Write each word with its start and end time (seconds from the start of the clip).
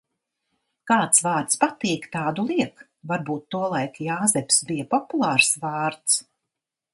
Kāds 0.91 1.19
vārds 1.25 1.59
patīk– 1.63 2.07
tādu 2.15 2.45
liek. 2.53 2.81
Varbūt 3.11 3.45
tolaik 3.57 4.01
Jāzeps 4.09 4.59
bija 4.71 4.89
populārs 4.97 5.53
vārds. 5.67 6.19